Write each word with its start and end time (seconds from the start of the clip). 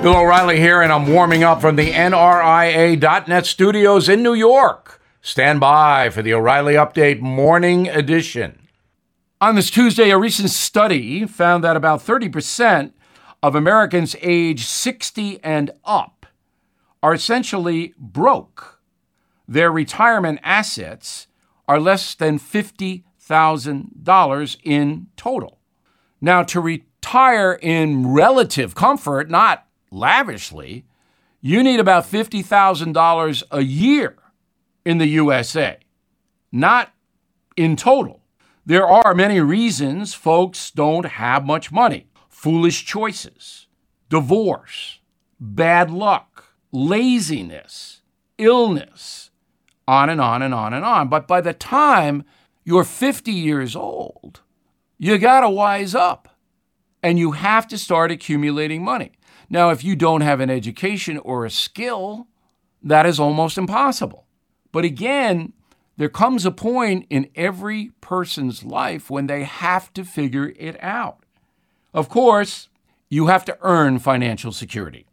Bill 0.00 0.16
O'Reilly 0.16 0.60
here, 0.60 0.80
and 0.80 0.92
I'm 0.92 1.12
warming 1.12 1.42
up 1.42 1.60
from 1.60 1.74
the 1.74 1.90
NRIA.net 1.90 3.46
studios 3.46 4.08
in 4.08 4.22
New 4.22 4.34
York. 4.34 5.02
Stand 5.20 5.58
by 5.58 6.08
for 6.08 6.22
the 6.22 6.32
O'Reilly 6.32 6.74
Update 6.74 7.18
Morning 7.18 7.88
Edition. 7.88 8.68
On 9.40 9.56
this 9.56 9.70
Tuesday, 9.70 10.10
a 10.10 10.18
recent 10.18 10.50
study 10.50 11.26
found 11.26 11.64
that 11.64 11.76
about 11.76 11.98
30% 11.98 12.92
of 13.42 13.56
Americans 13.56 14.14
age 14.22 14.66
60 14.66 15.42
and 15.42 15.72
up 15.84 16.26
are 17.02 17.12
essentially 17.12 17.92
broke. 17.98 18.80
Their 19.48 19.72
retirement 19.72 20.38
assets 20.44 21.26
are 21.66 21.80
less 21.80 22.14
than 22.14 22.38
$50,000 22.38 24.56
in 24.62 25.08
total. 25.16 25.58
Now, 26.20 26.44
to 26.44 26.60
retire 26.60 27.58
in 27.60 28.12
relative 28.12 28.76
comfort, 28.76 29.28
not 29.28 29.64
lavishly, 29.90 30.84
you 31.40 31.62
need 31.62 31.80
about 31.80 32.04
$50,000 32.04 33.42
a 33.50 33.60
year 33.62 34.16
in 34.84 34.98
the 34.98 35.06
USA, 35.06 35.78
not 36.50 36.92
in 37.56 37.76
total. 37.76 38.22
There 38.66 38.86
are 38.86 39.14
many 39.14 39.40
reasons 39.40 40.14
folks 40.14 40.70
don't 40.70 41.06
have 41.06 41.46
much 41.46 41.72
money 41.72 42.06
foolish 42.28 42.84
choices, 42.84 43.66
divorce, 44.08 45.00
bad 45.40 45.90
luck, 45.90 46.54
laziness, 46.70 48.02
illness, 48.38 49.30
on 49.88 50.08
and 50.08 50.20
on 50.20 50.42
and 50.42 50.54
on 50.54 50.72
and 50.72 50.84
on. 50.84 51.08
But 51.08 51.26
by 51.26 51.40
the 51.40 51.52
time 51.52 52.24
you're 52.64 52.84
50 52.84 53.32
years 53.32 53.74
old, 53.74 54.40
you 54.98 55.18
got 55.18 55.40
to 55.40 55.50
wise 55.50 55.94
up 55.94 56.36
and 57.02 57.18
you 57.18 57.32
have 57.32 57.66
to 57.68 57.78
start 57.78 58.10
accumulating 58.10 58.84
money. 58.84 59.12
Now, 59.50 59.70
if 59.70 59.82
you 59.82 59.96
don't 59.96 60.20
have 60.20 60.40
an 60.40 60.50
education 60.50 61.18
or 61.18 61.44
a 61.44 61.50
skill, 61.50 62.26
that 62.82 63.06
is 63.06 63.18
almost 63.18 63.58
impossible. 63.58 64.26
But 64.72 64.84
again, 64.84 65.52
there 65.96 66.08
comes 66.08 66.46
a 66.46 66.50
point 66.50 67.06
in 67.10 67.30
every 67.34 67.92
person's 68.00 68.62
life 68.62 69.10
when 69.10 69.26
they 69.26 69.44
have 69.44 69.92
to 69.94 70.04
figure 70.04 70.52
it 70.56 70.76
out. 70.82 71.24
Of 71.92 72.08
course, 72.08 72.68
you 73.08 73.26
have 73.26 73.44
to 73.46 73.58
earn 73.62 73.98
financial 73.98 74.52
security. 74.52 75.06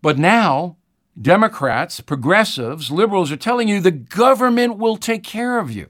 But 0.00 0.18
now, 0.18 0.76
Democrats, 1.20 2.00
progressives, 2.00 2.90
liberals 2.90 3.30
are 3.30 3.36
telling 3.36 3.68
you 3.68 3.80
the 3.80 3.90
government 3.90 4.78
will 4.78 4.96
take 4.96 5.22
care 5.22 5.58
of 5.58 5.70
you. 5.70 5.88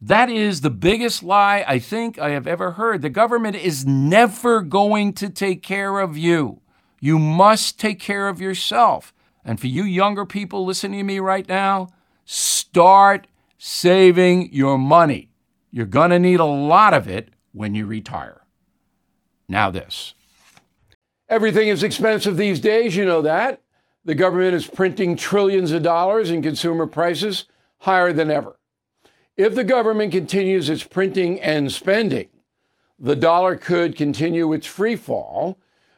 That 0.00 0.30
is 0.30 0.60
the 0.60 0.70
biggest 0.70 1.22
lie 1.22 1.64
I 1.66 1.78
think 1.78 2.18
I 2.18 2.30
have 2.30 2.46
ever 2.46 2.72
heard. 2.72 3.02
The 3.02 3.10
government 3.10 3.56
is 3.56 3.86
never 3.86 4.62
going 4.62 5.14
to 5.14 5.28
take 5.28 5.62
care 5.62 5.98
of 5.98 6.16
you. 6.16 6.59
You 7.00 7.18
must 7.18 7.80
take 7.80 7.98
care 7.98 8.28
of 8.28 8.40
yourself. 8.40 9.12
And 9.44 9.58
for 9.58 9.66
you 9.66 9.84
younger 9.84 10.26
people 10.26 10.64
listening 10.64 11.00
to 11.00 11.04
me 11.04 11.18
right 11.18 11.48
now, 11.48 11.88
start 12.26 13.26
saving 13.58 14.52
your 14.52 14.78
money. 14.78 15.30
You're 15.70 15.86
going 15.86 16.10
to 16.10 16.18
need 16.18 16.40
a 16.40 16.44
lot 16.44 16.94
of 16.94 17.08
it 17.08 17.30
when 17.52 17.74
you 17.74 17.86
retire. 17.86 18.42
Now, 19.48 19.70
this. 19.70 20.14
Everything 21.28 21.68
is 21.68 21.82
expensive 21.82 22.36
these 22.36 22.60
days, 22.60 22.96
you 22.96 23.04
know 23.04 23.22
that. 23.22 23.62
The 24.04 24.14
government 24.14 24.54
is 24.54 24.66
printing 24.66 25.16
trillions 25.16 25.72
of 25.72 25.82
dollars 25.82 26.30
and 26.30 26.42
consumer 26.42 26.86
prices 26.86 27.44
higher 27.78 28.12
than 28.12 28.30
ever. 28.30 28.58
If 29.36 29.54
the 29.54 29.64
government 29.64 30.12
continues 30.12 30.68
its 30.68 30.82
printing 30.82 31.40
and 31.40 31.72
spending, 31.72 32.28
the 32.98 33.16
dollar 33.16 33.56
could 33.56 33.96
continue 33.96 34.52
its 34.52 34.66
free 34.66 34.96
fall 34.96 35.58